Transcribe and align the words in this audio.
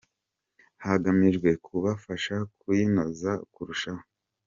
hagamijwe 0.85 1.49
kubafasha 1.65 2.35
kuyinoza 2.59 3.31
kurushaho 3.53 4.03